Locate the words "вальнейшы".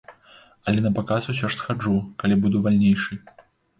2.69-3.13